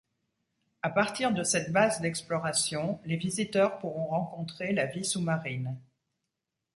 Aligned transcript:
À 0.81 0.89
partir 0.89 1.31
de 1.31 1.43
cette 1.43 1.71
base 1.71 2.01
d'exploration, 2.01 2.99
les 3.05 3.17
visiteurs 3.17 3.77
pourront 3.77 4.07
rencontrer 4.07 4.73
la 4.73 4.87
vie 4.87 5.05
sous-marine. 5.05 5.77